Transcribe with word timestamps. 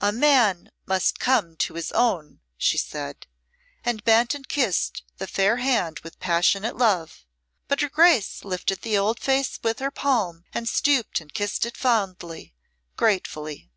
"A 0.00 0.12
man 0.12 0.70
must 0.86 1.18
come 1.18 1.56
to 1.56 1.74
his 1.74 1.90
own," 1.90 2.38
she 2.56 2.78
said, 2.78 3.26
and 3.84 4.04
bent 4.04 4.32
and 4.32 4.48
kissed 4.48 5.02
the 5.18 5.26
fair 5.26 5.56
hand 5.56 5.98
with 6.04 6.20
passionate 6.20 6.76
love, 6.76 7.24
but 7.66 7.80
her 7.80 7.88
Grace 7.88 8.44
lifted 8.44 8.82
the 8.82 8.96
old 8.96 9.18
face 9.18 9.58
with 9.60 9.80
her 9.80 9.90
palm, 9.90 10.44
and 10.52 10.68
stooped 10.68 11.20
and 11.20 11.34
kissed 11.34 11.66
it 11.66 11.76
fondly 11.76 12.54
gratefully. 12.96 13.72